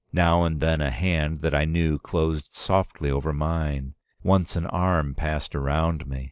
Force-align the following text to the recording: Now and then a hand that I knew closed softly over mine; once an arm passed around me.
Now 0.13 0.45
and 0.45 0.59
then 0.59 0.81
a 0.81 0.89
hand 0.89 1.41
that 1.41 1.53
I 1.53 1.65
knew 1.65 1.99
closed 1.99 2.53
softly 2.55 3.11
over 3.11 3.31
mine; 3.31 3.93
once 4.23 4.55
an 4.55 4.65
arm 4.65 5.13
passed 5.13 5.53
around 5.53 6.07
me. 6.07 6.19